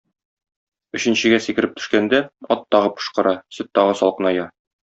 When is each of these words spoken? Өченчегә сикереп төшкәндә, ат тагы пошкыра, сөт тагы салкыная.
Өченчегә 0.99 1.39
сикереп 1.47 1.75
төшкәндә, 1.81 2.23
ат 2.57 2.65
тагы 2.77 2.91
пошкыра, 2.97 3.37
сөт 3.59 3.71
тагы 3.81 3.97
салкыная. 4.05 4.49